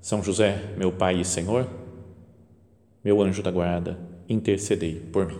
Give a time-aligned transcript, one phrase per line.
[0.00, 1.68] são José, meu Pai e Senhor,
[3.04, 5.38] meu anjo da guarda, intercedei por mim.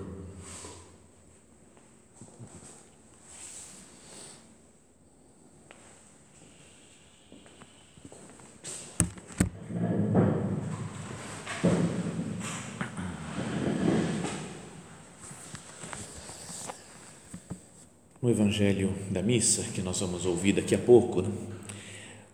[18.22, 21.30] No Evangelho da Missa, que nós vamos ouvir daqui a pouco, né?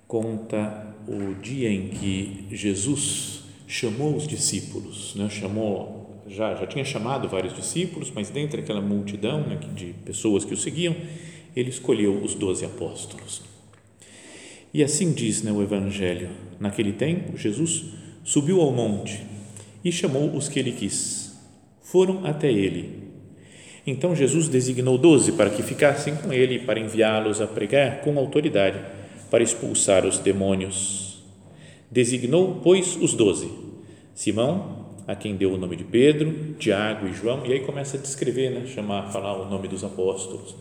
[0.08, 5.28] conta o dia em que Jesus chamou os discípulos, né?
[5.28, 10.52] chamou já já tinha chamado vários discípulos, mas dentre aquela multidão né, de pessoas que
[10.52, 10.94] o seguiam,
[11.54, 13.42] ele escolheu os doze apóstolos.
[14.74, 17.84] E assim diz né, o Evangelho: naquele tempo, Jesus
[18.24, 19.22] subiu ao monte
[19.84, 21.38] e chamou os que ele quis.
[21.80, 23.06] Foram até ele.
[23.86, 28.80] Então Jesus designou doze para que ficassem com ele para enviá-los a pregar com autoridade
[29.36, 31.22] para expulsar os demônios.
[31.90, 33.50] Designou, pois, os doze:
[34.14, 38.00] Simão, a quem deu o nome de Pedro, Tiago e João, e aí começa a
[38.00, 40.56] descrever, né, chamar, falar o nome dos apóstolos.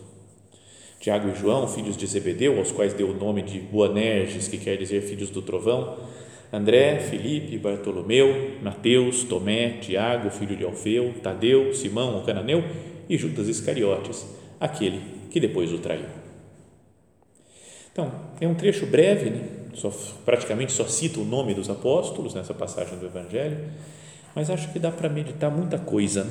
[1.00, 4.76] Tiago e João, filhos de Zebedeu, aos quais deu o nome de Boanerges, que quer
[4.76, 5.96] dizer filhos do trovão.
[6.52, 12.62] André, Felipe, Bartolomeu, Mateus, Tomé, Tiago, filho de Alfeu, Tadeu, Simão, o cananeu
[13.08, 14.26] e Judas Iscariotes,
[14.60, 16.25] aquele que depois o traiu.
[17.96, 19.48] Então, é um trecho breve, né?
[19.72, 19.90] só,
[20.22, 23.70] praticamente só cita o nome dos apóstolos nessa passagem do Evangelho,
[24.34, 26.28] mas acho que dá para meditar muita coisa.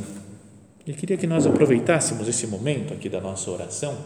[0.86, 3.98] Eu queria que nós aproveitássemos esse momento aqui da nossa oração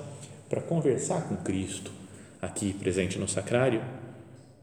[0.47, 1.91] para conversar com Cristo,
[2.41, 3.81] aqui presente no sacrário,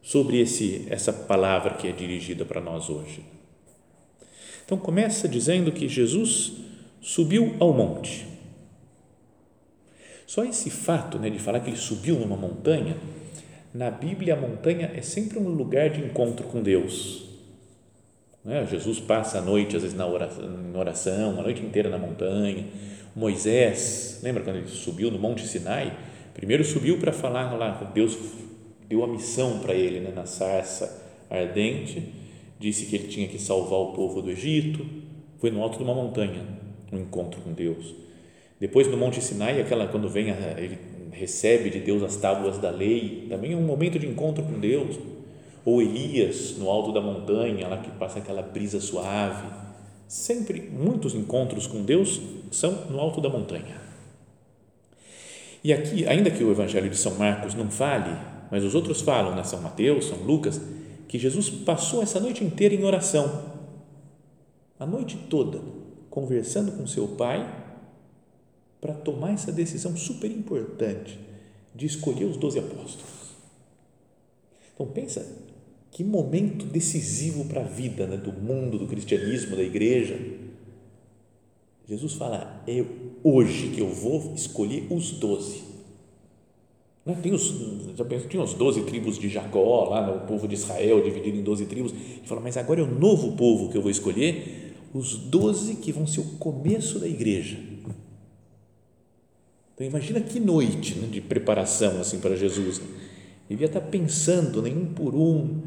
[0.00, 3.22] sobre esse, essa palavra que é dirigida para nós hoje.
[4.64, 6.54] Então, começa dizendo que Jesus
[7.02, 8.35] subiu ao monte
[10.26, 12.96] só esse fato né, de falar que ele subiu numa montanha,
[13.72, 17.28] na Bíblia a montanha é sempre um lugar de encontro com Deus.
[18.44, 18.66] Né?
[18.68, 22.66] Jesus passa a noite, às vezes, na oração, a noite inteira na montanha.
[23.14, 25.96] Moisés, lembra quando ele subiu no Monte Sinai?
[26.34, 28.18] Primeiro subiu para falar lá, Deus
[28.88, 32.12] deu a missão para ele né, na sarça ardente,
[32.58, 34.84] disse que ele tinha que salvar o povo do Egito,
[35.38, 36.44] foi no alto de uma montanha,
[36.92, 38.05] um encontro com Deus
[38.58, 40.78] depois no Monte Sinai, aquela quando vem ele
[41.12, 44.98] recebe de Deus as tábuas da lei, também é um momento de encontro com Deus.
[45.64, 49.46] Ou Elias no alto da montanha, lá que passa aquela brisa suave.
[50.06, 52.20] Sempre muitos encontros com Deus
[52.52, 53.80] são no alto da montanha.
[55.64, 58.16] E aqui, ainda que o Evangelho de São Marcos não fale,
[58.50, 59.42] mas os outros falam, né?
[59.42, 60.60] São Mateus, São Lucas,
[61.08, 63.46] que Jesus passou essa noite inteira em oração,
[64.78, 65.60] a noite toda,
[66.08, 67.65] conversando com seu Pai
[68.86, 71.18] para tomar essa decisão super importante
[71.74, 73.34] de escolher os doze apóstolos.
[74.72, 75.26] Então pensa
[75.90, 80.16] que momento decisivo para a vida né, do mundo, do cristianismo, da igreja.
[81.88, 82.84] Jesus fala, é
[83.24, 85.64] hoje que eu vou escolher os doze.
[87.04, 87.18] Né?
[87.20, 87.52] Tem os,
[87.96, 91.42] já pensou, tinha os doze tribos de Jacó, lá no povo de Israel, dividido em
[91.42, 91.92] doze tribos.
[91.92, 95.90] Ele fala, mas agora é o novo povo que eu vou escolher, os doze que
[95.90, 97.74] vão ser o começo da igreja
[99.76, 102.78] então imagina que noite né, de preparação assim para Jesus.
[102.78, 102.86] Né?
[103.46, 105.60] Devia estar pensando né, um por um.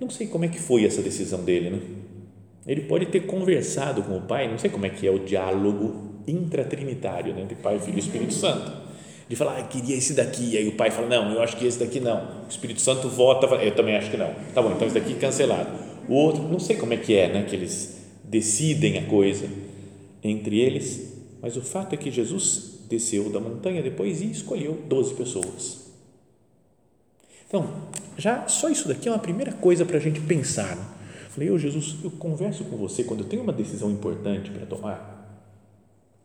[0.00, 1.70] Não sei como é que foi essa decisão dele.
[1.70, 1.80] Né?
[2.64, 6.22] Ele pode ter conversado com o Pai, não sei como é que é o diálogo
[6.28, 8.86] intratrinitário né, entre Pai, Filho e Espírito Santo.
[9.28, 11.80] De falar, ah, queria esse daqui, aí o pai fala, não, eu acho que esse
[11.80, 12.44] daqui não.
[12.44, 14.32] O Espírito Santo vota, eu também acho que não.
[14.54, 15.68] Tá bom, então esse daqui cancelado.
[16.08, 19.48] O outro, não sei como é que é, né, que eles decidem a coisa
[20.22, 25.14] entre eles, mas o fato é que Jesus desceu da montanha depois e escolheu 12
[25.14, 25.86] pessoas.
[27.46, 27.70] Então,
[28.18, 30.74] já só isso daqui é uma primeira coisa para a gente pensar.
[30.76, 30.84] Né?
[31.30, 35.14] Falei, eu Jesus, eu converso com você quando eu tenho uma decisão importante para tomar.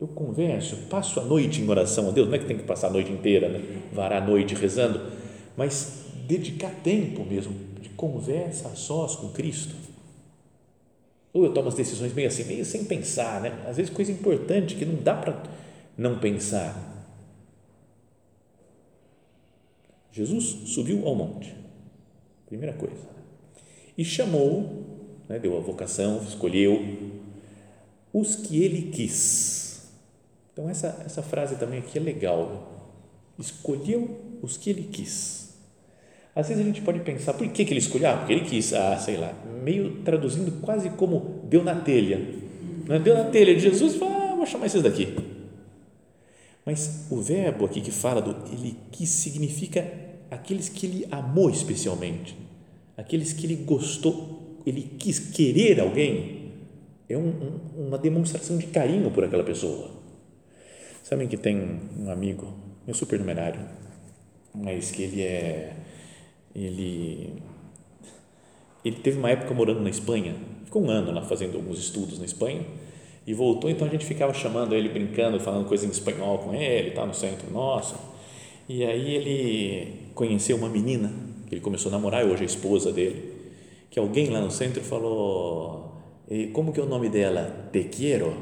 [0.00, 2.88] Eu converso, passo a noite em oração a Deus, não é que tem que passar
[2.88, 3.82] a noite inteira, né?
[3.92, 5.00] varar a noite rezando,
[5.56, 9.76] mas dedicar tempo mesmo de conversa a sós com Cristo.
[11.32, 13.58] Ou eu tomo as decisões meio assim, meio sem pensar, né?
[13.66, 15.42] Às vezes coisa importante que não dá para
[15.96, 16.90] não pensar.
[20.10, 21.54] Jesus subiu ao monte,
[22.46, 23.08] primeira coisa,
[23.96, 24.82] e chamou
[25.32, 25.38] né?
[25.38, 26.82] deu a vocação, escolheu
[28.12, 29.90] os que ele quis.
[30.52, 32.92] Então, essa, essa frase também aqui é legal.
[33.38, 35.56] Escolheu os que ele quis.
[36.34, 38.10] Às vezes a gente pode pensar, por que, que ele escolheu?
[38.10, 42.20] Ah, porque ele quis, ah, sei lá, meio traduzindo quase como deu na telha.
[42.88, 42.98] É?
[42.98, 45.14] Deu na telha de Jesus, ah, vou chamar esses daqui.
[46.64, 49.90] Mas o verbo aqui que fala do ele quis significa
[50.30, 52.36] aqueles que ele amou especialmente,
[52.96, 56.52] aqueles que ele gostou, ele quis querer alguém,
[57.08, 59.90] é um, um, uma demonstração de carinho por aquela pessoa.
[61.02, 62.54] Sabem que tem um amigo,
[62.86, 63.60] meu supernumerário,
[64.54, 65.76] mas que ele é
[66.54, 67.42] ele
[68.84, 70.34] ele teve uma época morando na Espanha,
[70.64, 72.64] ficou um ano lá fazendo alguns estudos na Espanha
[73.26, 76.90] e voltou, então a gente ficava chamando ele, brincando, falando coisas em espanhol com ele,
[76.90, 77.94] tá no centro nosso.
[78.68, 81.12] E aí ele conheceu uma menina
[81.46, 83.32] que ele começou a namorar, hoje é a esposa dele,
[83.90, 85.92] que alguém lá no centro falou,
[86.52, 87.68] como que é o nome dela?
[87.72, 88.34] Te quiero.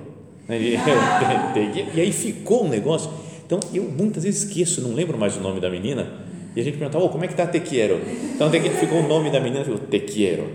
[0.48, 3.10] E aí ficou um negócio.
[3.44, 6.78] Então eu muitas vezes esqueço, não lembro mais o nome da menina e a gente
[6.78, 8.00] perguntava, oh, como é que está Te Quiero?
[8.34, 10.48] Então ficou o nome da menina, ficou Te Quiero.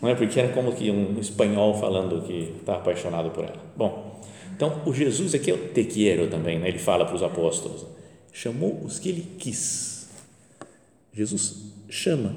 [0.00, 0.14] Não é?
[0.14, 3.62] Porque era como que um espanhol falando que está apaixonado por ela.
[3.76, 4.20] Bom,
[4.54, 6.68] então o Jesus aqui é o Te Quiero também, né?
[6.68, 7.86] ele fala para os apóstolos.
[8.32, 10.08] Chamou os que ele quis.
[11.12, 12.36] Jesus chama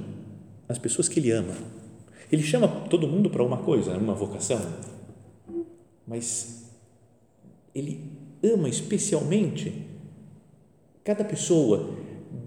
[0.67, 1.53] as pessoas que ele ama.
[2.31, 4.61] Ele chama todo mundo para uma coisa, uma vocação.
[6.07, 6.69] Mas
[7.73, 8.11] ele
[8.43, 9.85] ama especialmente
[11.03, 11.95] cada pessoa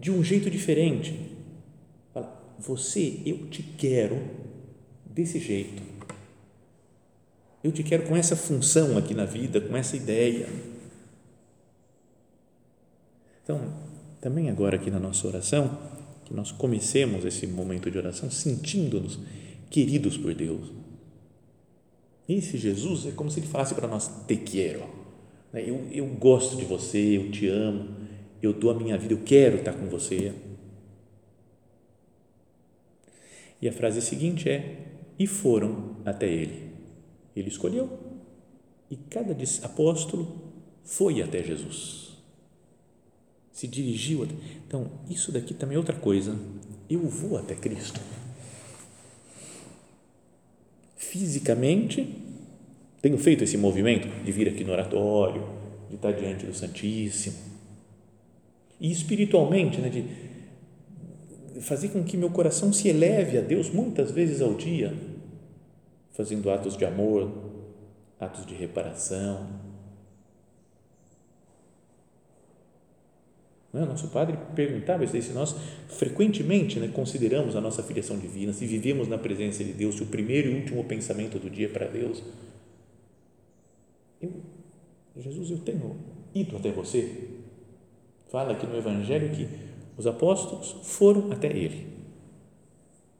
[0.00, 1.19] de um jeito diferente.
[2.14, 4.19] Fala, você, eu te quero
[5.14, 5.82] desse jeito.
[7.62, 10.49] Eu te quero com essa função aqui na vida, com essa ideia.
[13.43, 13.61] Então,
[14.20, 15.79] também agora aqui na nossa oração,
[16.25, 19.19] que nós comecemos esse momento de oração sentindo-nos
[19.70, 20.73] queridos por Deus.
[22.29, 24.88] Esse Jesus é como se ele falasse para nós: Te quero.
[25.53, 25.69] Né?
[25.69, 28.03] Eu, eu gosto de você, eu te amo
[28.43, 30.35] eu dou a minha vida, eu quero estar com você.
[33.61, 34.79] E a frase seguinte é:
[35.19, 36.70] E foram até ele.
[37.35, 37.99] Ele escolheu.
[38.91, 40.53] E cada apóstolo
[40.85, 42.19] foi até Jesus.
[43.53, 44.35] Se dirigiu até.
[44.67, 46.37] Então, isso daqui também é outra coisa.
[46.88, 48.00] Eu vou até Cristo.
[50.97, 52.17] Fisicamente,
[53.00, 55.47] tenho feito esse movimento de vir aqui no oratório,
[55.88, 57.37] de estar diante do Santíssimo
[58.81, 60.05] e espiritualmente, né, de
[61.60, 64.94] fazer com que meu coração se eleve a Deus muitas vezes ao dia,
[66.12, 67.31] fazendo atos de amor,
[68.19, 69.46] atos de reparação.
[73.72, 73.87] Não é?
[73.87, 75.54] Nosso padre perguntava isso, se nós
[75.88, 80.06] frequentemente né, consideramos a nossa filiação divina, se vivemos na presença de Deus, se o
[80.06, 82.22] primeiro e último pensamento do dia é para Deus.
[84.20, 84.31] Eu,
[85.16, 85.96] Jesus, eu tenho
[86.34, 87.32] ido até você
[88.32, 89.46] Fala aqui no Evangelho que
[89.96, 91.86] os apóstolos foram até ele,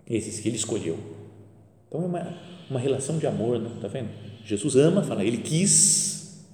[0.07, 0.99] esses que ele escolheu.
[1.89, 2.39] Então é uma,
[2.71, 4.11] uma relação de amor, não está vendo?
[4.45, 6.45] Jesus ama, fala, ele quis,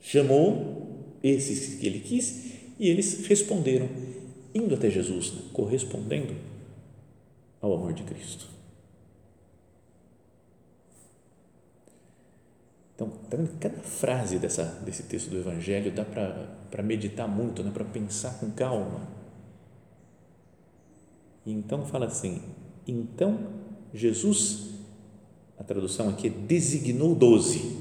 [0.00, 3.88] chamou esses que ele quis e eles responderam,
[4.54, 5.42] indo até Jesus, né?
[5.52, 6.34] correspondendo
[7.60, 8.46] ao amor de Cristo.
[12.94, 13.58] Então, tá vendo?
[13.60, 17.70] cada frase dessa, desse texto do Evangelho dá para meditar muito, né?
[17.72, 19.17] para pensar com calma.
[21.50, 22.42] Então fala assim:
[22.86, 23.38] então
[23.94, 24.70] Jesus,
[25.58, 27.76] a tradução aqui é designou doze,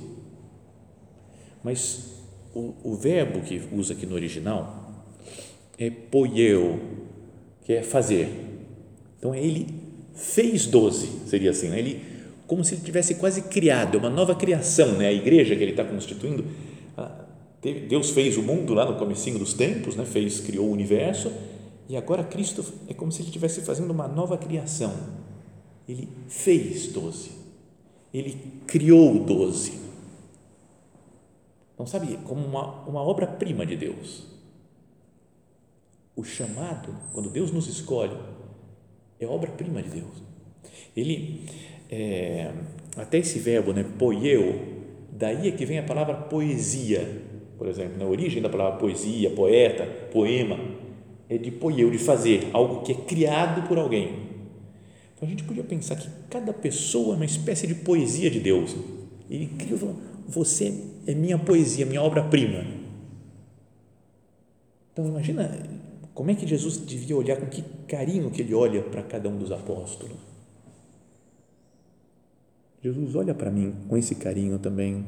[1.63, 2.13] mas
[2.55, 5.05] o, o verbo que usa aqui no original
[5.77, 6.79] é poieu,
[7.65, 8.29] que é fazer.
[9.19, 9.67] Então ele
[10.15, 11.79] fez doze, seria assim, né?
[11.79, 15.09] ele como se ele tivesse quase criado, é uma nova criação, né?
[15.09, 16.45] a igreja que ele está constituindo.
[17.89, 20.05] Deus fez o mundo lá no comecinho dos tempos, né?
[20.05, 21.29] fez, criou o universo,
[21.89, 24.93] e agora Cristo é como se ele estivesse fazendo uma nova criação.
[25.87, 27.31] Ele fez doze,
[28.13, 29.87] ele criou doze.
[31.79, 34.25] Não sabe, como uma, uma obra-prima de Deus.
[36.15, 38.17] O chamado, quando Deus nos escolhe,
[39.19, 40.23] é obra-prima de Deus.
[40.95, 41.45] Ele
[41.89, 42.51] é,
[42.97, 44.59] até esse verbo, né, poieu,
[45.11, 47.21] daí é que vem a palavra poesia,
[47.57, 50.59] por exemplo, na origem da palavra poesia, poeta, poema,
[51.29, 54.27] é de poieu, de fazer, algo que é criado por alguém.
[55.15, 58.75] Então a gente podia pensar que cada pessoa é uma espécie de poesia de Deus.
[59.29, 59.95] Ele falou,
[60.27, 60.73] você
[61.05, 62.65] é minha poesia, minha obra-prima.
[64.93, 65.63] Então imagina
[66.13, 69.37] como é que Jesus devia olhar, com que carinho que ele olha para cada um
[69.37, 70.27] dos apóstolos
[72.81, 75.05] Jesus, olha para mim com esse carinho também,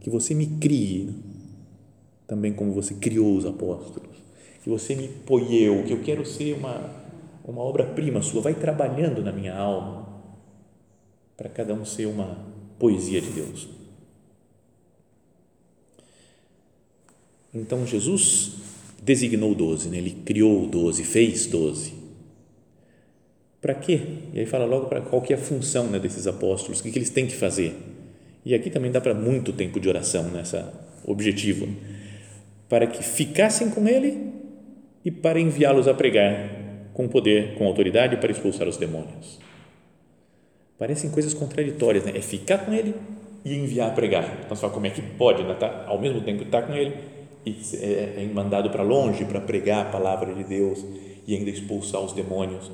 [0.00, 1.14] que você me crie,
[2.26, 4.11] também como você criou os apóstolos,
[4.62, 6.88] que você me poieu, que eu quero ser uma,
[7.44, 10.08] uma obra-prima sua, vai trabalhando na minha alma,
[11.36, 12.38] para cada um ser uma
[12.78, 13.68] poesia de Deus.
[17.52, 18.52] Então Jesus
[19.02, 19.98] designou doze, né?
[19.98, 21.94] ele criou doze, fez doze.
[23.60, 24.00] Para quê?
[24.32, 26.90] E aí fala logo para qual que é a função né, desses apóstolos, o que,
[26.90, 27.76] que eles têm que fazer.
[28.44, 30.72] E aqui também dá para muito tempo de oração nessa
[31.04, 31.68] objetivo,
[32.68, 34.31] para que ficassem com ele
[35.04, 39.38] e para enviá-los a pregar com poder, com autoridade para expulsar os demônios.
[40.78, 42.12] Parecem coisas contraditórias, né?
[42.14, 42.94] É ficar com ele
[43.44, 44.40] e enviar a pregar.
[44.44, 45.54] Então, fala, como é que pode, né?
[45.54, 46.94] Tá, ao mesmo tempo estar tá com ele
[47.44, 50.84] e é, é mandado para longe para pregar a palavra de Deus
[51.26, 52.70] e ainda expulsar os demônios.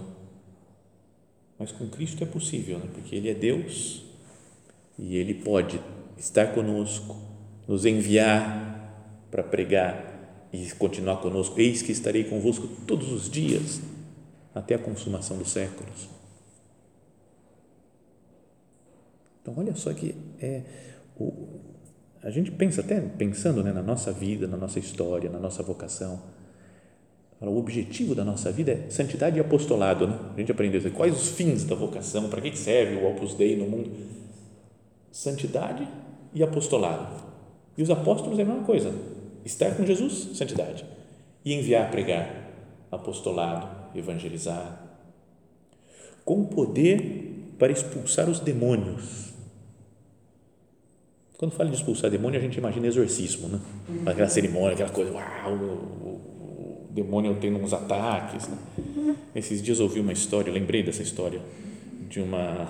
[1.58, 2.86] Mas com Cristo é possível, né?
[2.92, 4.04] porque Ele é Deus
[4.98, 5.80] e Ele pode
[6.16, 7.16] estar conosco,
[7.66, 10.07] nos enviar para pregar
[10.52, 11.60] e continuar conosco.
[11.60, 13.80] Eis que estarei convosco todos os dias
[14.54, 16.08] até a consumação dos séculos.
[19.42, 20.62] Então, olha só que é
[21.18, 21.32] o,
[22.22, 26.20] a gente pensa até pensando né, na nossa vida, na nossa história, na nossa vocação.
[27.40, 30.08] O objetivo da nossa vida é santidade e apostolado.
[30.08, 30.18] Né?
[30.34, 33.56] A gente aprendeu assim, quais os fins da vocação, para que serve o Opus Dei
[33.56, 33.92] no mundo?
[35.12, 35.86] Santidade
[36.34, 37.22] e apostolado.
[37.76, 38.92] E os apóstolos é a mesma coisa.
[39.44, 40.84] Estar com Jesus, santidade.
[41.44, 42.50] E enviar, pregar,
[42.90, 43.68] apostolado,
[43.98, 44.82] evangelizar.
[46.24, 49.28] Com poder para expulsar os demônios
[51.38, 53.60] quando fala de expulsar demônio, a gente imagina exorcismo, né?
[54.04, 58.48] Aquela cerimônia, aquela coisa, uau, o, demônio tendo uns ataques.
[58.48, 59.14] Né?
[59.36, 61.40] Esses dias eu ouvi uma história, lembrei dessa história,
[62.08, 62.66] de uma,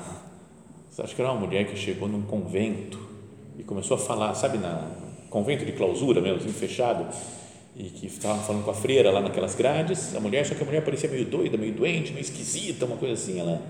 [0.98, 3.00] acho que era uma mulher que chegou num convento
[3.58, 4.90] e começou a falar, sabe, na
[5.30, 7.06] convento de clausura mesmo, assim, fechado,
[7.76, 10.66] e que estava falando com a freira lá naquelas grades, a mulher, só que a
[10.66, 13.62] mulher parecia meio doida, meio doente, meio esquisita, uma coisa assim, ela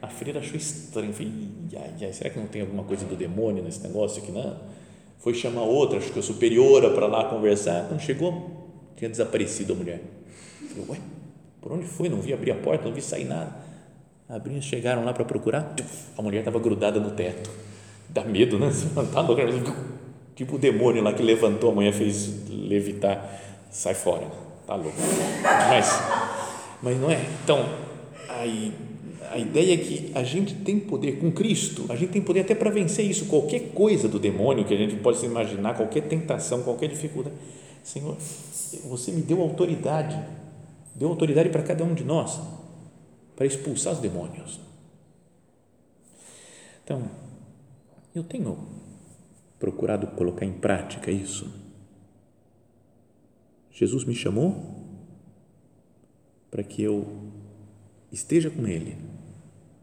[0.00, 1.32] a freira achou estranho, falei,
[1.76, 4.56] ai, ai, será que não tem alguma coisa do demônio nesse negócio aqui, não?
[5.18, 9.76] Foi chamar outra, acho que a superiora para lá conversar, quando chegou, tinha desaparecido a
[9.76, 10.00] mulher.
[10.68, 10.98] Falei, ué,
[11.60, 12.08] por onde foi?
[12.08, 13.56] Não vi abrir a porta, não vi sair nada.
[14.28, 15.74] Abriram, chegaram lá para procurar,
[16.16, 17.50] a mulher estava grudada no teto.
[18.08, 18.70] Dá medo, né?
[19.12, 19.42] Tá louco,
[20.38, 23.28] tipo o demônio lá que levantou a mulher, fez levitar,
[23.72, 24.24] sai fora,
[24.64, 24.96] tá louco.
[25.42, 25.90] Mas,
[26.80, 27.20] mas não é.
[27.42, 27.68] Então,
[28.28, 28.72] aí
[29.32, 32.54] a ideia é que a gente tem poder com Cristo, a gente tem poder até
[32.54, 36.62] para vencer isso, qualquer coisa do demônio que a gente pode se imaginar, qualquer tentação,
[36.62, 37.34] qualquer dificuldade.
[37.82, 38.16] Senhor,
[38.88, 40.16] você me deu autoridade,
[40.94, 42.40] deu autoridade para cada um de nós,
[43.34, 44.60] para expulsar os demônios.
[46.84, 47.02] Então,
[48.14, 48.77] eu tenho
[49.58, 51.52] procurado colocar em prática isso.
[53.70, 54.84] Jesus me chamou
[56.50, 57.06] para que eu
[58.10, 58.96] esteja com Ele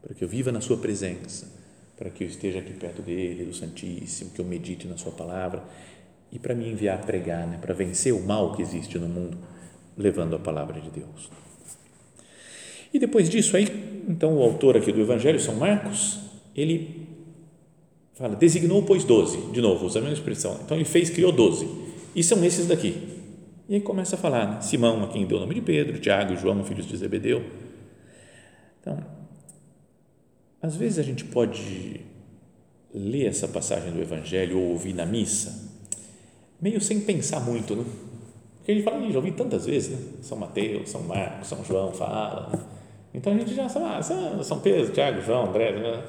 [0.06, 1.52] para que eu viva na Sua presença,
[1.96, 5.64] para que eu esteja aqui perto dele, do Santíssimo, que eu medite na Sua palavra
[6.30, 9.36] e para me enviar a pregar, né, para vencer o mal que existe no mundo,
[9.98, 11.28] levando a palavra de Deus.
[12.94, 16.20] E depois disso aí, então o autor aqui do Evangelho, São Marcos,
[16.54, 17.05] ele
[18.16, 21.68] fala, designou pois doze, de novo, usa a mesma expressão, então ele fez, criou doze,
[22.14, 23.16] e são esses daqui.
[23.68, 24.60] E aí começa a falar, né?
[24.60, 27.44] Simão, a quem deu o nome de Pedro, Tiago João, filhos de Zebedeu.
[28.80, 28.98] Então,
[30.62, 32.00] às vezes a gente pode
[32.94, 35.68] ler essa passagem do Evangelho ou ouvir na missa,
[36.60, 37.84] meio sem pensar muito, né?
[38.58, 39.98] Porque a gente fala, já ouvi tantas vezes, né?
[40.22, 42.50] São Mateus, São Marcos, São João fala.
[42.52, 42.64] Né?
[43.14, 45.72] Então a gente já sabe, ah, São Pedro, Tiago, João, André.
[45.72, 46.04] Né?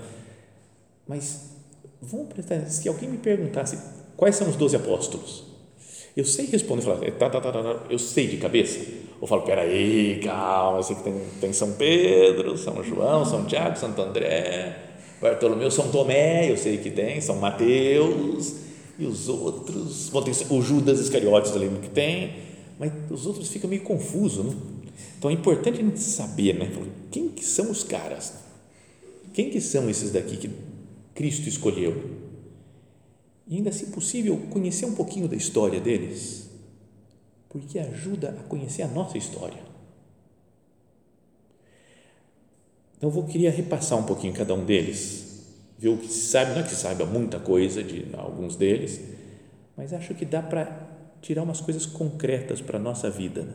[1.07, 1.56] Mas
[2.01, 3.77] vamos prestar, se alguém me perguntasse
[4.16, 5.44] quais são os doze apóstolos,
[6.16, 8.80] eu sei responder, falar, é, tá, tá, tá, tá, eu sei de cabeça.
[9.22, 13.77] Ou falo, peraí, calma, eu sei que tem, tem São Pedro, São João, São Tiago,
[13.77, 14.75] Santo André,
[15.22, 18.56] Bartolomeu, São Tomé, eu sei que tem, São Mateus,
[18.98, 22.34] e os outros, bom, tem o Judas Iscariotes, eu lembro que tem,
[22.80, 24.56] mas os outros ficam meio confusos, né?
[25.18, 26.72] Então é importante a gente saber, né?
[27.12, 28.34] Quem que são os caras?
[29.34, 30.50] Quem que são esses daqui que
[31.17, 32.27] Cristo escolheu?
[33.47, 36.50] e ainda, se possível, conhecer um pouquinho da história deles,
[37.47, 39.65] porque ajuda a conhecer a nossa história.
[42.97, 45.45] Então, vou queria repassar um pouquinho cada um deles,
[45.79, 49.00] ver o que sabe, não é que saiba muita coisa de alguns deles,
[49.77, 50.86] mas acho que dá para
[51.21, 53.43] tirar umas coisas concretas para a nossa vida.
[53.43, 53.53] Né?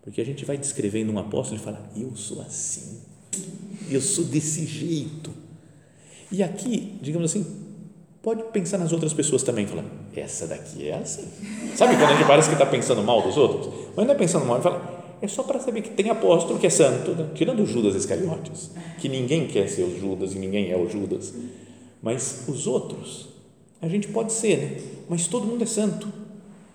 [0.00, 3.02] Porque a gente vai descrevendo um apóstolo e fala: Eu sou assim,
[3.90, 5.45] eu sou desse jeito
[6.30, 7.46] E aqui, digamos assim,
[8.22, 11.28] pode pensar nas outras pessoas também, falando, essa daqui é assim.
[11.76, 13.72] Sabe quando a gente parece que está pensando mal dos outros?
[13.94, 16.66] Mas não é pensando mal, ele fala, é só para saber que tem apóstolo que
[16.66, 17.30] é santo, né?
[17.34, 21.32] tirando Judas Iscariotes, que ninguém quer ser o Judas e ninguém é o Judas,
[22.02, 23.28] mas os outros,
[23.80, 24.80] a gente pode ser, né?
[25.08, 26.12] mas todo mundo é santo,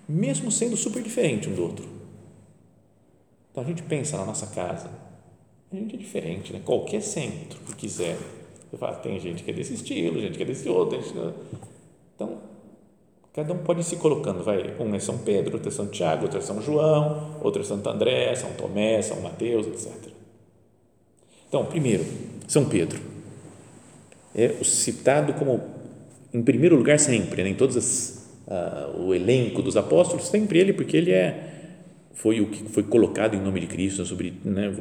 [0.08, 1.86] mesmo sendo super diferente um do outro.
[3.52, 4.90] Então a gente pensa na nossa casa,
[5.72, 6.62] a gente é diferente, né?
[6.64, 8.18] qualquer centro que quiser,
[8.72, 10.98] você fala, tem gente que é desse estilo, gente que é desse outro,
[12.16, 12.52] então
[13.34, 16.24] Cada um pode ir se colocando, vai, um é São Pedro, outro é São Tiago,
[16.24, 20.12] outro é São João, outro é Santo André, São Tomé, São Mateus, etc.
[21.48, 22.04] Então, primeiro,
[22.46, 23.00] São Pedro.
[24.36, 25.62] É citado como,
[26.34, 30.74] em primeiro lugar sempre, né, em todos as, uh, o elenco dos apóstolos, sempre ele,
[30.74, 31.61] porque ele é
[32.14, 34.74] foi o que foi colocado em nome de Cristo sobre né,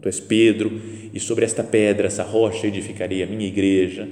[0.00, 0.70] tu és Pedro
[1.12, 4.08] e sobre esta pedra essa rocha edificarei a minha igreja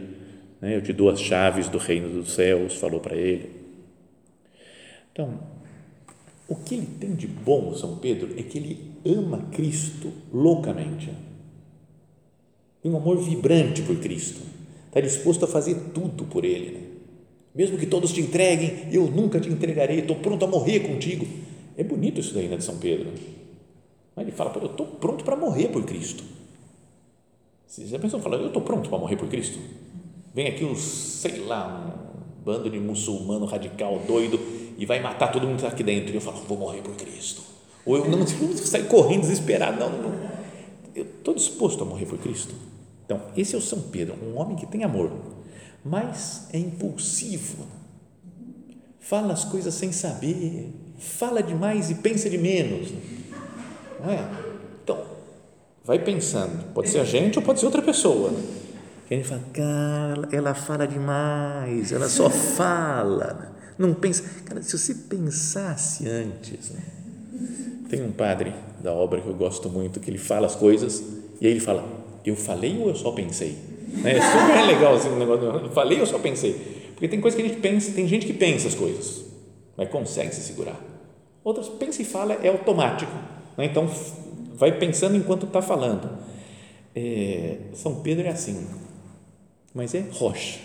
[0.61, 0.77] né?
[0.77, 3.51] Eu te dou as chaves do reino dos céus, falou para ele.
[5.13, 5.39] Então,
[6.49, 11.11] o que ele tem de bom, São Pedro, é que ele ama Cristo loucamente.
[12.83, 14.41] Tem um amor vibrante por Cristo.
[14.89, 16.71] Está disposto a fazer tudo por Ele.
[16.71, 16.81] Né?
[17.55, 21.27] Mesmo que todos te entreguem, eu nunca te entregarei, estou pronto a morrer contigo.
[21.77, 23.13] É bonito isso daí, né, de São Pedro.
[24.15, 26.25] Mas ele fala, eu estou pronto para morrer por Cristo.
[27.67, 29.59] Você já pensou, fala, eu estou pronto para morrer por Cristo?
[30.35, 32.01] Vem aqui uns, sei lá,
[32.41, 34.39] um bando de muçulmano radical doido
[34.79, 36.13] e vai matar todo mundo que está aqui dentro.
[36.13, 37.43] E eu falo, vou morrer por Cristo.
[37.85, 40.31] Ou eu não, não sair correndo desesperado, não, não.
[40.95, 42.55] Eu estou disposto a morrer por Cristo.
[43.05, 45.13] Então, esse é o São Pedro, um homem que tem amor,
[45.85, 47.65] mas é impulsivo.
[49.09, 52.93] Fala as coisas sem saber, fala demais e pensa de menos.
[54.03, 54.29] Não é?
[54.83, 55.01] Então,
[55.85, 58.33] vai pensando, pode ser a gente ou pode ser outra pessoa.
[58.33, 58.43] Né?
[59.09, 64.25] A gente fala, cara, ela fala demais, ela só fala, não pensa.
[64.45, 66.83] Cara, se você pensasse antes, né?
[67.89, 71.01] tem um padre da obra que eu gosto muito, que ele fala as coisas
[71.41, 71.85] e aí ele fala,
[72.25, 73.57] eu falei ou eu só pensei?
[74.05, 76.76] É super legal assim, o negócio, eu falei ou só pensei?
[76.97, 79.23] Porque tem coisa que a gente pensa, tem gente que pensa as coisas,
[79.77, 80.83] mas consegue se segurar.
[81.45, 83.13] Outras pensa e fala, é automático.
[83.55, 83.67] Né?
[83.67, 83.87] Então,
[84.55, 86.09] vai pensando enquanto está falando.
[86.95, 88.67] É, São Pedro é assim,
[89.75, 90.59] mas é rocha,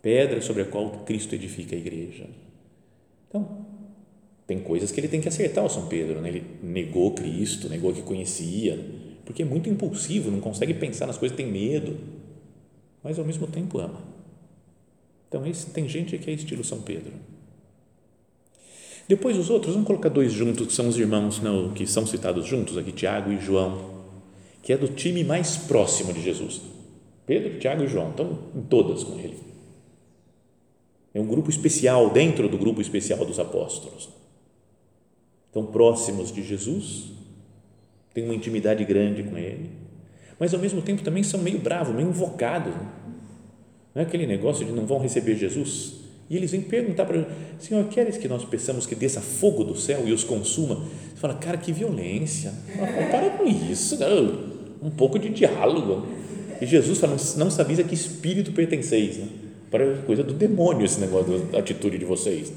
[0.00, 2.26] pedra sobre a qual Cristo edifica a igreja.
[3.28, 3.66] Então,
[4.46, 6.28] tem coisas que ele tem que acertar o São Pedro, né?
[6.28, 8.78] ele negou Cristo, negou que conhecia,
[9.24, 11.98] porque é muito impulsivo, não consegue pensar nas coisas, tem medo,
[13.02, 14.17] mas ao mesmo tempo ama.
[15.28, 17.12] Então, esse, tem gente que é estilo São Pedro.
[19.06, 22.46] Depois os outros, vamos colocar dois juntos, que são os irmãos não, que são citados
[22.46, 24.04] juntos aqui, Tiago e João,
[24.62, 26.60] que é do time mais próximo de Jesus
[27.28, 29.36] Pedro, Tiago e João estão em todas com ele.
[31.12, 34.08] É um grupo especial dentro do grupo especial dos apóstolos.
[35.46, 37.12] Estão próximos de Jesus,
[38.14, 39.70] têm uma intimidade grande com ele,
[40.40, 42.74] mas ao mesmo tempo também são meio bravos, meio invocados.
[42.74, 42.92] Né?
[43.94, 45.94] Não é aquele negócio de não vão receber Jesus?
[46.30, 47.26] E eles vêm perguntar para ele,
[47.58, 50.76] Senhor, queres que nós peçamos que desça fogo do céu e os consuma?
[50.76, 52.52] Você fala, cara, que violência.
[53.10, 53.98] Para com isso,
[54.82, 56.06] um pouco de diálogo.
[56.60, 59.16] E Jesus fala, não sabia a que espírito pertenceis.
[59.16, 59.28] Né?
[59.70, 62.52] Para coisa do demônio esse negócio da atitude de vocês.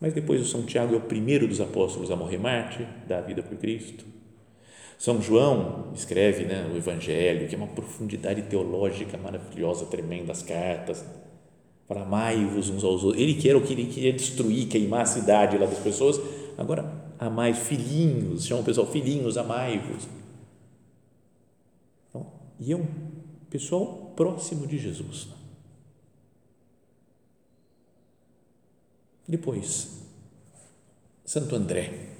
[0.00, 3.22] Mas depois o São Tiago é o primeiro dos apóstolos a morrer mártir, dar a
[3.22, 4.04] vida por Cristo.
[4.98, 11.04] São João escreve né, o Evangelho, que é uma profundidade teológica maravilhosa, tremenda, as cartas.
[11.86, 13.22] Para amai-vos uns aos outros.
[13.22, 16.18] Ele que era o que ele queria destruir, queimar a cidade lá das pessoas.
[16.56, 20.08] Agora, amai filhinhos, chama o pessoal filhinhos, amai-vos
[22.58, 22.86] e é um
[23.50, 25.28] pessoal próximo de Jesus.
[29.26, 30.02] Depois,
[31.24, 32.13] Santo André.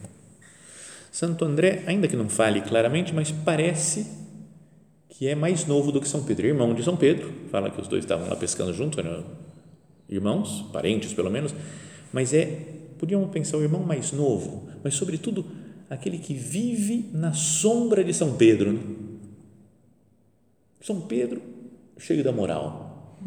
[1.14, 4.04] Santo André, ainda que não fale claramente, mas parece
[5.08, 7.32] que é mais novo do que São Pedro, irmão de São Pedro.
[7.52, 9.22] Fala que os dois estavam lá pescando junto, né?
[10.08, 11.54] irmãos, parentes pelo menos,
[12.12, 12.46] mas é,
[12.98, 15.46] podíamos pensar, o irmão mais novo, mas sobretudo
[15.88, 18.72] aquele que vive na sombra de São Pedro.
[18.72, 18.80] Né?
[20.80, 21.40] São Pedro,
[21.96, 23.20] cheio da moral.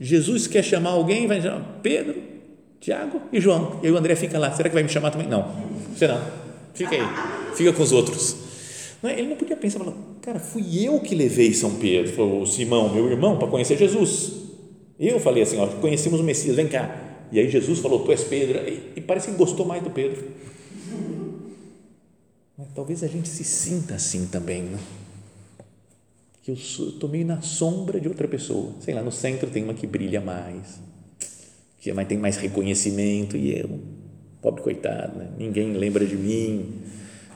[0.00, 2.14] Jesus quer chamar alguém, vai chamar Pedro,
[2.78, 3.80] Tiago e João.
[3.82, 4.52] E aí o André fica lá.
[4.52, 5.26] Será que vai me chamar também?
[5.26, 5.42] Não,
[5.92, 6.41] você não.
[6.74, 7.02] Fica aí,
[7.54, 8.36] fica com os outros.
[9.02, 9.18] Não é?
[9.18, 13.10] Ele não podia pensar, falar, cara, fui eu que levei São Pedro, falou Simão, meu
[13.10, 14.32] irmão, para conhecer Jesus.
[14.98, 17.26] Eu falei assim, ó, conhecemos o Messias, vem cá.
[17.32, 18.58] E aí Jesus falou, tu és Pedro.
[18.68, 20.22] E, e parece que gostou mais do Pedro.
[22.56, 24.78] Mas talvez a gente se sinta assim também, né?
[26.42, 28.74] que eu estou meio na sombra de outra pessoa.
[28.80, 30.80] Sei lá, no centro tem uma que brilha mais,
[31.80, 33.80] que tem mais reconhecimento e eu,
[34.42, 35.28] pobre coitado, né?
[35.38, 36.80] ninguém lembra de mim,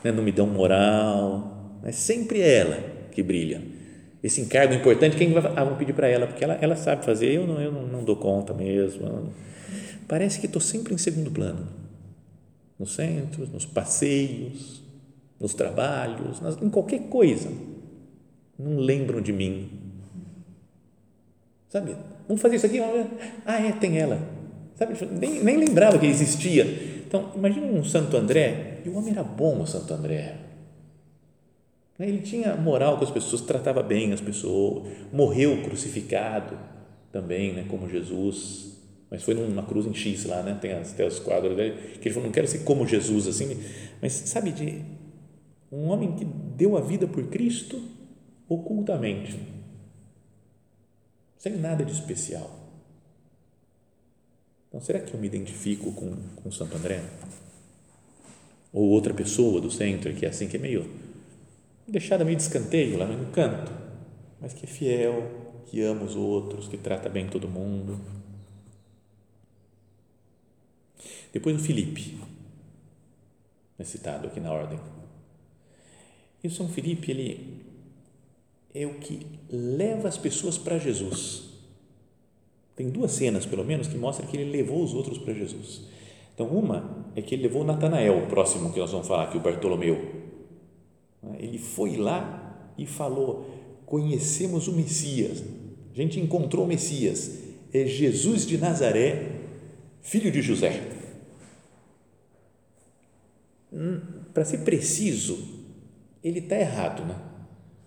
[0.02, 0.10] né?
[0.10, 1.78] não me dão moral.
[1.84, 2.78] É sempre ela
[3.12, 3.62] que brilha.
[4.22, 7.46] Esse encargo importante, quem vai ah, pedir para ela, porque ela, ela sabe fazer, eu
[7.46, 9.32] não, eu não, não dou conta mesmo.
[10.08, 11.68] Parece que estou sempre em segundo plano.
[12.76, 14.82] No centro, nos passeios,
[15.40, 17.48] nos trabalhos, nas, em qualquer coisa.
[18.58, 19.70] Não lembram de mim.
[21.68, 21.96] Sabe?
[22.26, 22.80] Vamos fazer isso aqui?
[23.44, 24.18] Ah, é, tem ela.
[24.74, 24.94] Sabe?
[25.18, 26.95] Nem, nem lembrava que existia.
[27.06, 30.38] Então, imagina um Santo André, e o homem era bom, o Santo André.
[31.98, 36.58] Ele tinha moral com as pessoas, tratava bem as pessoas, morreu crucificado
[37.12, 38.76] também, né, como Jesus,
[39.10, 42.14] mas foi numa cruz em X lá, né, tem até os quadros dele, que ele
[42.14, 43.56] falou, não quero ser como Jesus, assim,
[44.02, 44.82] mas sabe, de
[45.72, 47.80] um homem que deu a vida por Cristo
[48.48, 49.38] ocultamente,
[51.38, 52.55] sem nada de especial.
[54.76, 57.02] Então, será que eu me identifico com, com Santo André?
[58.70, 60.86] Ou outra pessoa do centro que é assim, que é meio
[61.88, 63.72] deixada meio de escanteio lá no canto,
[64.38, 67.98] mas que é fiel, que ama os outros, que trata bem todo mundo.
[71.32, 72.20] Depois o Filipe,
[73.78, 74.78] é citado aqui na ordem.
[76.44, 77.64] E o São Filipe, ele
[78.74, 81.55] é o que leva as pessoas para Jesus.
[82.76, 85.82] Tem duas cenas, pelo menos, que mostram que ele levou os outros para Jesus.
[86.34, 89.40] Então, uma é que ele levou Natanael, o próximo que nós vamos falar aqui, o
[89.40, 90.26] Bartolomeu.
[91.38, 93.46] Ele foi lá e falou:
[93.86, 95.42] Conhecemos o Messias.
[95.92, 97.38] A gente encontrou o Messias.
[97.72, 99.32] É Jesus de Nazaré,
[100.02, 100.82] filho de José.
[103.72, 104.00] Hum,
[104.34, 105.38] para ser preciso,
[106.22, 107.16] ele está errado, né?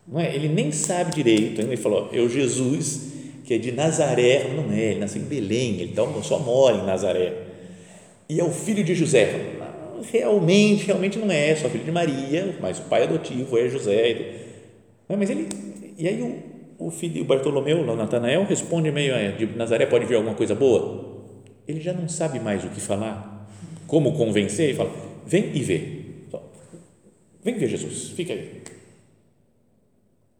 [0.07, 0.33] Não é?
[0.35, 1.61] Ele nem sabe direito.
[1.61, 3.08] Ele falou: Eu, Jesus,
[3.49, 4.51] que é de Nazaré.
[4.55, 7.33] Não é, ele nasceu em Belém, ele só mora em Nazaré.
[8.29, 9.57] E é o filho de José
[10.11, 14.45] realmente, realmente não é só filho de Maria, mas o pai adotivo é José.
[15.07, 15.49] Mas ele,
[15.97, 20.05] e aí o, o filho, o Bartolomeu, o Natanael, responde meio, é, de Nazaré pode
[20.05, 21.19] vir alguma coisa boa?
[21.67, 23.49] Ele já não sabe mais o que falar,
[23.87, 24.91] como convencer, e fala,
[25.25, 25.99] vem e vê.
[27.43, 28.61] Vem ver Jesus, fica aí.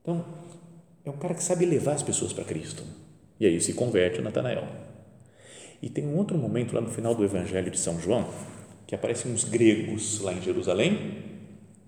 [0.01, 0.23] Então,
[1.05, 2.83] é um cara que sabe levar as pessoas para Cristo.
[3.39, 4.67] E aí se converte o Natanael.
[5.81, 8.27] E tem um outro momento lá no final do Evangelho de São João,
[8.85, 11.23] que aparecem uns gregos lá em Jerusalém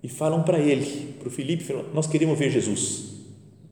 [0.02, 3.12] e falam para ele, para o Filipe, nós queremos ver Jesus.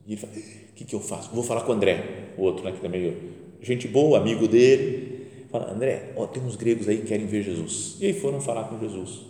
[0.05, 1.31] E ele fala, o que, que eu faço?
[1.31, 3.15] Vou falar com o André, o outro, né, que também é
[3.61, 5.27] gente boa, amigo dele.
[5.49, 7.97] Fala, André, ó, tem uns gregos aí que querem ver Jesus.
[7.99, 9.21] E aí foram falar com Jesus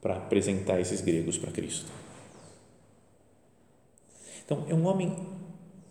[0.00, 1.86] para apresentar esses gregos para Cristo.
[4.44, 5.16] Então, é um homem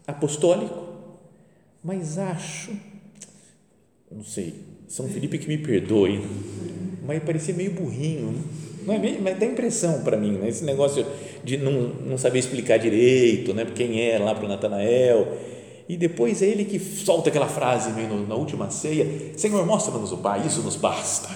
[0.05, 0.90] apostólico,
[1.83, 2.71] mas acho,
[4.11, 4.53] não sei,
[4.87, 6.21] São Felipe que me perdoe,
[7.05, 8.31] mas parecia meio burrinho.
[8.31, 8.41] Né?
[8.85, 10.49] Não é mas dá impressão para mim, né?
[10.49, 11.05] esse negócio
[11.43, 13.65] de não, não saber explicar direito né?
[13.75, 15.37] quem é lá para o Natanael.
[15.89, 20.17] E depois é ele que solta aquela frase meio na última ceia: Senhor, mostra-nos o
[20.17, 21.29] Pai, isso nos basta.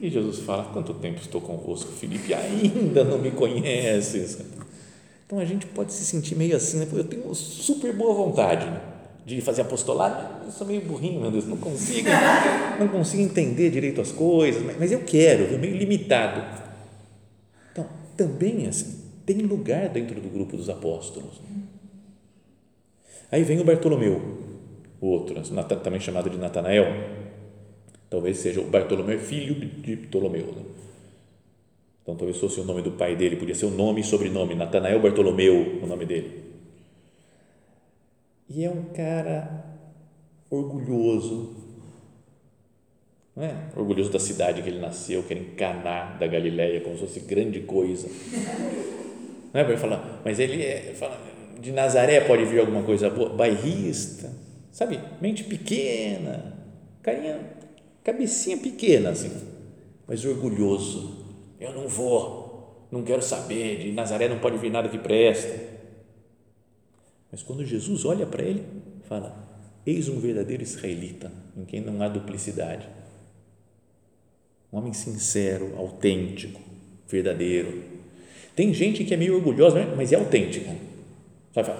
[0.00, 2.32] E Jesus fala: Quanto tempo estou convosco, Felipe?
[2.32, 4.38] Ainda não me conheces.
[5.26, 6.88] Então a gente pode se sentir meio assim, né?
[6.90, 8.64] eu tenho super boa vontade.
[8.66, 8.80] Né?
[9.36, 12.08] De fazer apostolado, eu sou meio burrinho, meu Deus, não consigo,
[12.78, 16.42] não consigo entender direito as coisas, mas eu quero, eu meio limitado.
[17.70, 21.40] Então, também assim, tem lugar dentro do grupo dos apóstolos.
[23.30, 24.20] Aí vem o Bartolomeu,
[25.00, 25.40] o outro,
[25.76, 26.86] também chamado de Natanael,
[28.10, 30.46] talvez seja o Bartolomeu filho de Ptolomeu.
[30.46, 30.62] Né?
[32.02, 35.00] Então, talvez fosse o nome do pai dele, podia ser o nome e sobrenome, Natanael
[35.00, 36.49] Bartolomeu, o nome dele
[38.50, 39.64] e é um cara
[40.50, 41.54] orgulhoso,
[43.36, 43.54] não é?
[43.76, 47.20] orgulhoso da cidade que ele nasceu, que era em Caná da Galileia, como se fosse
[47.20, 48.08] grande coisa.
[49.54, 51.16] Não é para falar, mas ele é, fala,
[51.60, 54.32] de Nazaré pode vir alguma coisa boa, bairrista,
[54.72, 54.98] sabe?
[55.20, 56.56] Mente pequena,
[57.02, 57.38] carinha,
[58.02, 59.30] cabecinha pequena assim,
[60.08, 61.24] mas orgulhoso.
[61.60, 65.79] Eu não vou, não quero saber, de Nazaré não pode vir nada que presta
[67.30, 68.64] mas quando Jesus olha para ele,
[69.04, 69.36] fala:
[69.86, 72.88] Eis um verdadeiro israelita, em quem não há duplicidade.
[74.72, 76.60] Um homem sincero, autêntico,
[77.08, 77.82] verdadeiro.
[78.54, 79.94] Tem gente que é meio orgulhosa, né?
[79.96, 80.70] mas é autêntica.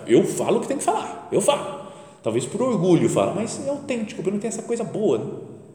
[0.07, 1.81] Eu falo o que tem que falar, eu falo.
[2.23, 5.31] Talvez por orgulho fala, mas é autêntico, porque não tem essa coisa boa né?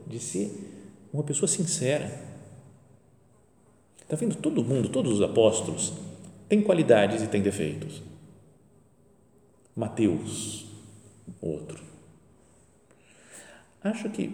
[0.08, 0.52] de ser
[1.12, 2.12] uma pessoa sincera.
[4.02, 4.36] Está vendo?
[4.36, 5.94] Todo mundo, todos os apóstolos,
[6.48, 8.02] têm qualidades e têm defeitos
[9.76, 10.66] Mateus,
[11.42, 11.84] outro.
[13.84, 14.32] Acho que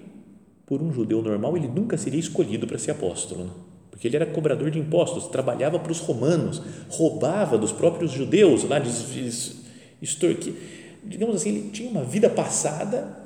[0.65, 3.51] por um judeu normal ele nunca seria escolhido para ser apóstolo, né?
[3.89, 8.77] porque ele era cobrador de impostos, trabalhava para os romanos, roubava dos próprios judeus lá,
[10.01, 10.53] extorquia.
[11.03, 13.21] Digamos assim, ele tinha uma vida passada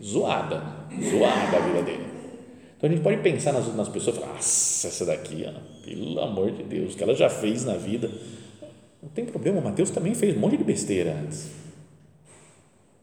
[0.00, 0.62] zoada,
[1.10, 2.06] zoada a vida dele.
[2.76, 5.46] Então a gente pode pensar nas, nas pessoas e falar, essa daqui,
[5.84, 8.10] pelo amor de Deus, o que ela já fez na vida.
[9.02, 11.50] Não tem problema, Mateus também fez um monte de besteira antes.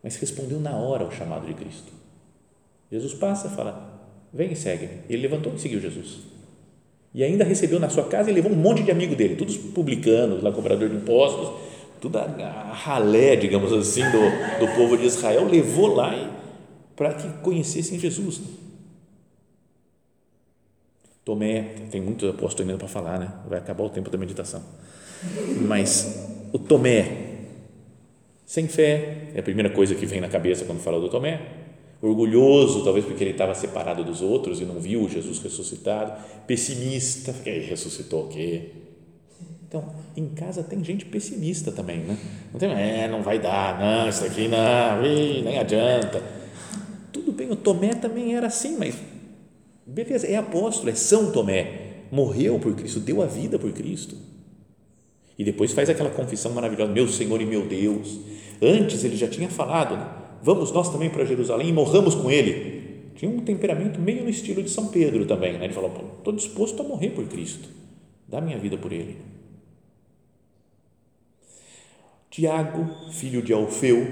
[0.01, 1.91] Mas respondeu na hora ao chamado de Cristo.
[2.89, 4.89] Jesus passa fala, vem e segue.
[5.09, 6.19] Ele levantou e seguiu Jesus.
[7.13, 10.41] E ainda recebeu na sua casa e levou um monte de amigo dele, todos publicanos,
[10.41, 11.59] lá cobrador de impostos,
[11.99, 16.13] toda a ralé, digamos assim, do, do povo de Israel, levou lá
[16.95, 18.41] para que conhecessem Jesus.
[21.25, 23.33] Tomé, tem muitos apóstolos ainda para falar, né?
[23.47, 24.63] Vai acabar o tempo da meditação.
[25.61, 27.11] Mas o Tomé,
[28.45, 31.41] sem fé, é a primeira coisa que vem na cabeça quando fala do Tomé.
[32.01, 36.13] Orgulhoso, talvez porque ele estava separado dos outros e não viu Jesus ressuscitado.
[36.47, 38.69] Pessimista, porque ele ressuscitou o quê?
[39.67, 42.17] Então, em casa tem gente pessimista também, né?
[42.51, 46.23] Não tem, é, não vai dar, não, isso aqui não, nem adianta.
[47.11, 48.95] Tudo bem, o Tomé também era assim, mas
[49.89, 54.15] Beleza, é apóstolo, é São Tomé, morreu por Cristo, deu a vida por Cristo.
[55.39, 58.19] E depois faz aquela confissão maravilhosa: Meu Senhor e meu Deus.
[58.61, 60.05] Antes ele já tinha falado, né?
[60.43, 63.11] vamos nós também para Jerusalém e morramos com ele.
[63.15, 65.53] Tinha um temperamento meio no estilo de São Pedro também.
[65.53, 65.63] Né?
[65.63, 67.69] Ele falou: Estou disposto a morrer por Cristo,
[68.27, 69.15] dá minha vida por ele.
[72.29, 74.05] Tiago, filho de Alfeu,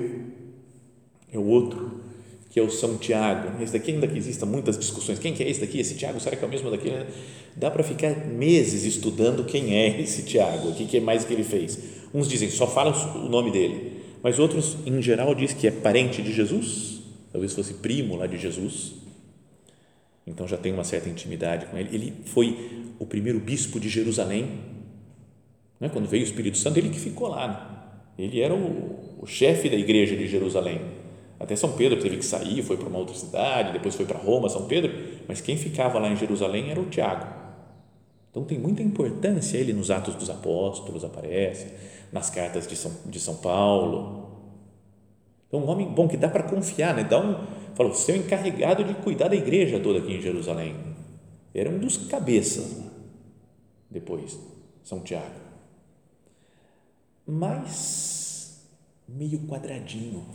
[1.31, 1.96] é o outro
[2.57, 3.61] que é o São Tiago.
[3.61, 5.79] Esse daqui, ainda que exista muitas discussões, quem que é esse daqui?
[5.79, 7.05] Esse Tiago, será que é o mesmo daquele?
[7.55, 11.31] Dá para ficar meses estudando quem é esse Tiago, o que, que é mais que
[11.31, 11.77] ele fez.
[12.11, 16.19] Uns dizem, só fala o nome dele, mas outros, em geral, diz que é parente
[16.19, 18.95] de Jesus, talvez fosse primo lá de Jesus,
[20.25, 21.89] então já tem uma certa intimidade com ele.
[21.93, 22.57] Ele foi
[22.97, 24.49] o primeiro bispo de Jerusalém,
[25.79, 25.89] né?
[25.89, 27.47] quando veio o Espírito Santo, ele que ficou lá,
[28.17, 28.25] né?
[28.25, 30.81] ele era o, o chefe da igreja de Jerusalém,
[31.39, 34.49] até São Pedro teve que sair, foi para uma outra cidade, depois foi para Roma,
[34.49, 34.91] São Pedro,
[35.27, 37.27] mas quem ficava lá em Jerusalém era o Tiago.
[38.31, 41.67] Então tem muita importância ele nos Atos dos Apóstolos, aparece,
[42.11, 44.27] nas cartas de São, de São Paulo.
[45.47, 47.03] Então, um homem bom que dá para confiar, né?
[47.03, 50.75] Dá um, falou, seu encarregado de cuidar da igreja toda aqui em Jerusalém.
[51.53, 52.83] Era um dos cabeças
[53.89, 54.37] depois,
[54.83, 55.47] São Tiago.
[57.25, 58.67] Mas
[59.07, 60.25] meio quadradinho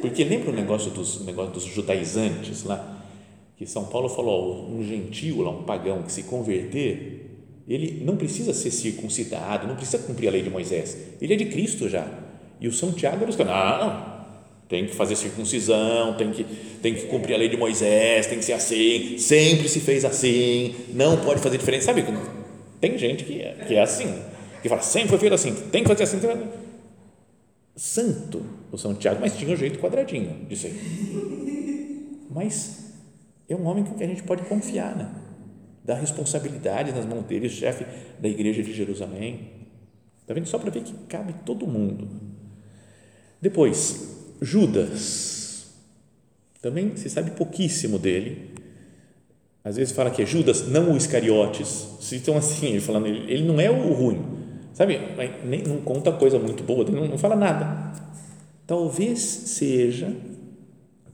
[0.00, 3.04] porque lembra o negócio dos, negócio dos judaizantes lá?
[3.56, 7.26] Que São Paulo falou, um gentio lá, um pagão que se converter,
[7.66, 11.46] ele não precisa ser circuncidado, não precisa cumprir a lei de Moisés, ele é de
[11.46, 12.06] Cristo já.
[12.60, 14.16] E o São Tiago era os caras, não,
[14.68, 16.44] tem que fazer circuncisão, tem que,
[16.82, 20.74] tem que cumprir a lei de Moisés, tem que ser assim, sempre se fez assim,
[20.92, 21.84] não pode fazer diferente.
[21.84, 22.04] Sabe,
[22.80, 24.12] tem gente que é, que é assim,
[24.62, 26.20] que fala, sempre foi feito assim, tem que fazer assim.
[27.76, 28.44] Santo
[28.76, 30.72] o São Tiago, mas tinha o um jeito quadradinho de ser.
[32.30, 32.92] Mas
[33.48, 35.10] é um homem que a gente pode confiar, né?
[35.84, 37.86] Dá responsabilidade nas mãos dele, chefe
[38.20, 39.50] da igreja de Jerusalém.
[40.20, 40.46] Está vendo?
[40.46, 42.08] Só para ver que cabe todo mundo.
[43.40, 45.72] Depois, Judas.
[46.60, 48.50] Também se sabe pouquíssimo dele.
[49.64, 51.88] Às vezes fala que é Judas, não o Iscariotes.
[52.00, 54.22] Citam assim, ele falando, ele não é o ruim,
[54.72, 54.98] sabe?
[55.44, 57.86] Nem, não conta coisa muito boa, não, não fala nada
[58.66, 60.14] talvez seja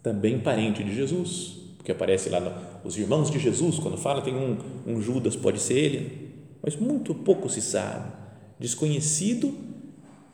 [0.03, 2.53] também parente de Jesus, porque aparece lá no,
[2.85, 7.15] os irmãos de Jesus, quando fala, tem um, um Judas, pode ser ele, mas muito
[7.15, 8.13] pouco se sabe,
[8.59, 9.55] desconhecido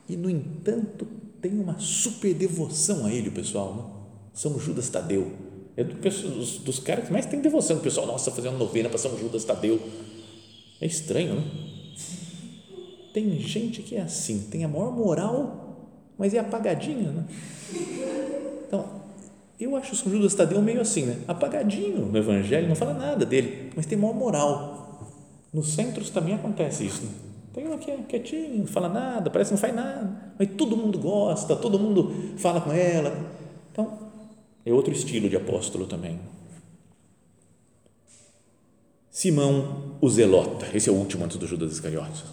[0.09, 1.07] e, no entanto,
[1.41, 3.99] tem uma super devoção a ele, o pessoal, não?
[4.33, 5.33] São Judas Tadeu,
[5.77, 8.99] é do, dos, dos caras que mais tem devoção, o pessoal, nossa, fazendo novena para
[8.99, 9.81] São Judas Tadeu,
[10.81, 11.69] é estranho, não?
[13.13, 15.68] Tem gente que é assim, tem a maior moral
[16.19, 17.25] mas é apagadinho, né?
[18.67, 18.85] Então,
[19.59, 21.19] eu acho São Judas Tadeu meio assim, né?
[21.29, 25.15] Apagadinho no Evangelho, não fala nada dele, mas tem maior moral.
[25.53, 27.05] Nos centros também acontece isso.
[27.05, 27.11] Né?
[27.55, 30.77] Tem uma que é quietinho, não fala nada, parece que não faz nada, mas todo
[30.77, 33.17] mundo gosta, todo mundo fala com ela.
[33.73, 33.99] Então,
[34.67, 36.19] é outro estilo de apóstolo também.
[39.11, 42.25] Simão o Zelota, esse é o último antes do Judas Iscariotes.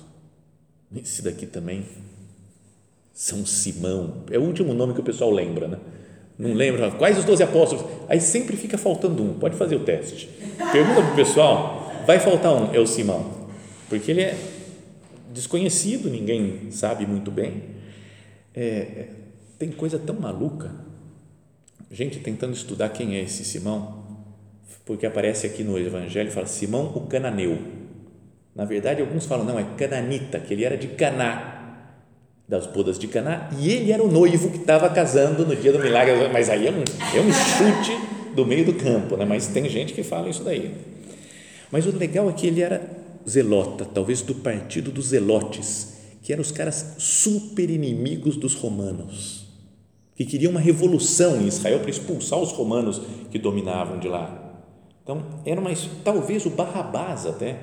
[0.95, 1.86] Esse daqui também
[3.15, 5.78] são Simão, é o último nome que o pessoal lembra, né?
[6.38, 7.86] Não lembra, quais os doze apóstolos?
[8.10, 10.30] Aí sempre fica faltando um, pode fazer o teste.
[10.73, 13.47] Pergunta para o pessoal, vai faltar um, é o Simão,
[13.88, 14.38] porque ele é
[15.34, 17.63] desconhecido, ninguém sabe muito bem.
[18.54, 19.08] é,
[19.58, 20.71] tem coisa tão maluca.
[21.89, 24.04] Gente tentando estudar quem é esse Simão,
[24.84, 27.58] porque aparece aqui no Evangelho, fala Simão o cananeu.
[28.54, 31.55] Na verdade, alguns falam, não, é cananita, que ele era de Caná,
[32.48, 35.80] das bodas de Caná, e ele era o noivo que estava casando no dia do
[35.80, 36.84] milagre, mas aí é um,
[37.18, 37.98] é um chute
[38.36, 39.26] do meio do campo, né?
[39.26, 40.76] mas tem gente que fala isso daí.
[41.72, 42.88] Mas o legal é que ele era
[43.28, 49.48] zelota, talvez do partido dos zelotes, que eram os caras super inimigos dos romanos,
[50.16, 54.44] que queriam uma revolução em Israel para expulsar os romanos que dominavam de lá.
[55.04, 55.72] Então, era uma,
[56.04, 57.60] talvez o Barrabás até,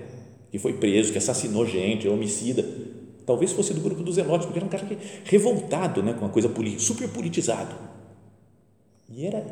[0.50, 2.64] que foi preso, que assassinou gente, homicida,
[3.26, 6.28] talvez fosse do grupo dos zelotes, porque era um cara que, revoltado né, com a
[6.28, 7.74] coisa política, super politizado.
[9.08, 9.44] E era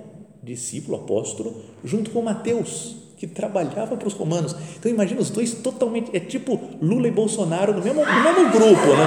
[0.42, 4.56] discípulo, apóstolo, junto com Mateus, que trabalhava para os romanos.
[4.78, 8.96] Então imagina os dois totalmente, é tipo Lula e Bolsonaro no mesmo, no mesmo grupo,
[8.96, 9.06] né?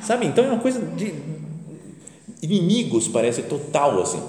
[0.00, 0.26] Sabe?
[0.26, 1.14] Então é uma coisa de
[2.40, 4.22] inimigos, parece total assim.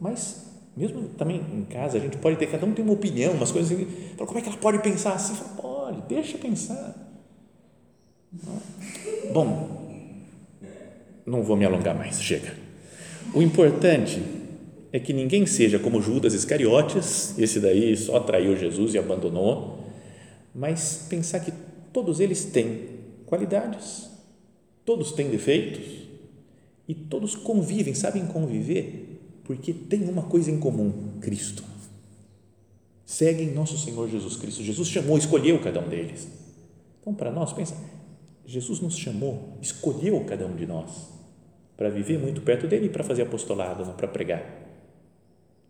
[0.00, 3.50] Mas mesmo também em casa, a gente pode ter, cada um tem uma opinião, umas
[3.50, 3.86] coisas assim.
[4.16, 5.34] Como é que ela pode pensar assim?
[5.34, 7.09] Fala, pode, deixa pensar.
[9.32, 9.80] Bom,
[11.26, 12.54] não vou me alongar mais, chega.
[13.34, 14.22] O importante
[14.92, 19.84] é que ninguém seja como Judas Iscariotes, esse daí só traiu Jesus e abandonou,
[20.54, 21.52] mas pensar que
[21.92, 22.88] todos eles têm
[23.26, 24.10] qualidades,
[24.84, 26.08] todos têm defeitos
[26.88, 31.64] e todos convivem, sabem conviver, porque tem uma coisa em comum: Cristo.
[33.04, 34.62] Seguem nosso Senhor Jesus Cristo.
[34.62, 36.28] Jesus chamou, escolheu cada um deles.
[37.00, 37.74] Então, para nós, pensa,
[38.50, 41.08] Jesus nos chamou, escolheu cada um de nós
[41.76, 44.44] para viver muito perto dele e para fazer apostolado, para pregar.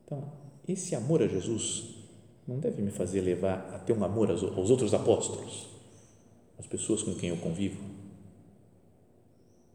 [0.06, 0.32] Então,
[0.66, 1.94] esse amor a Jesus
[2.48, 5.68] não deve me fazer levar a ter um amor aos, outros apóstolos,
[6.58, 7.82] às pessoas com quem eu convivo.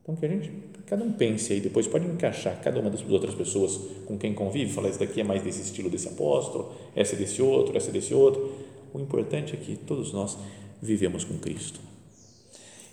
[0.01, 0.51] Então, que a gente,
[0.87, 4.73] cada um pense aí, depois pode encaixar cada uma das outras pessoas com quem convive,
[4.73, 7.93] falar, esse daqui é mais desse estilo desse apóstolo, essa é desse outro, essa é
[7.93, 8.51] desse outro.
[8.91, 10.35] O importante é que todos nós
[10.81, 11.84] vivemos com Cristo.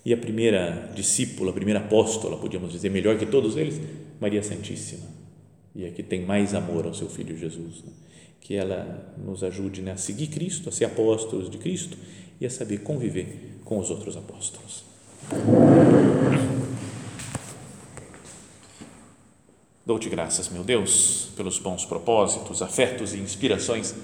[0.05, 3.81] E a primeira discípula, a primeira apóstola, podíamos dizer, melhor que todos eles,
[4.21, 5.23] Maria Santíssima
[5.75, 7.83] e é que tem mais amor ao seu Filho Jesus.
[7.83, 7.93] Né?
[8.41, 11.97] Que ela nos ajude né, a seguir Cristo, a ser apóstolos de Cristo
[12.41, 14.85] e a saber conviver com os outros apóstolos.
[19.85, 23.95] Dou-te graças, meu Deus, pelos bons propósitos, afetos e inspirações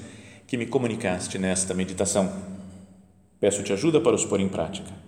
[0.46, 2.32] que me comunicaste nesta meditação.
[3.38, 5.07] Peço-te ajuda para os pôr em prática.